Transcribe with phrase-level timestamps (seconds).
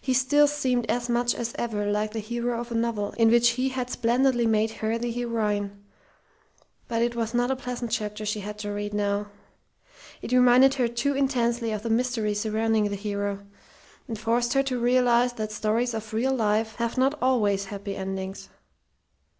[0.00, 3.48] He still seemed as much as ever like the hero of a novel in which
[3.58, 5.82] he had splendidly made her the heroine;
[6.86, 9.26] but it was not a pleasant chapter she had to read now.
[10.22, 13.44] It reminded her too intensely of the mystery surrounding the hero,
[14.06, 18.48] and forced her to realize that stories of real life have not always happy endings.